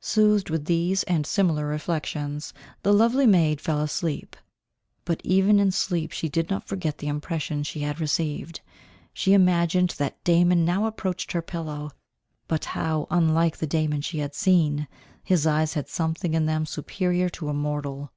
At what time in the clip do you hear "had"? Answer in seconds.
7.82-8.00, 14.18-14.34, 15.74-15.88